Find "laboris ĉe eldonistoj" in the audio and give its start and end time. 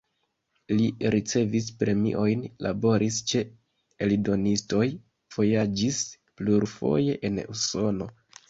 2.67-4.89